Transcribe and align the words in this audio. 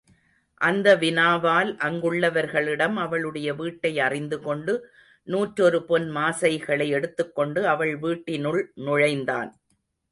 அந்த 0.61 0.87
வினாவால் 0.95 1.69
அங்குள்ளவர்களிடம் 1.79 2.95
அவளுடைய 2.95 3.53
வீட்டை 3.53 3.99
அறிந்துகொண்டு 3.99 4.75
நூற்றொரு 5.27 5.81
பொன் 5.85 6.09
மாசைகளை 6.09 6.89
எடுத்துக்கொண்டு 6.89 7.63
அவள் 7.67 7.95
வீட்டினுள் 7.97 8.61
நுழைந்தான். 8.87 9.51